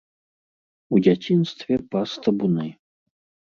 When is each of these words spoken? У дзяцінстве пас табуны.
У 0.95 1.01
дзяцінстве 1.09 1.75
пас 1.93 2.17
табуны. 2.25 2.67